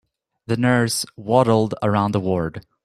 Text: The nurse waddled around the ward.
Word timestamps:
The 0.47 0.57
nurse 0.57 1.05
waddled 1.15 1.75
around 1.83 2.13
the 2.13 2.19
ward. 2.19 2.65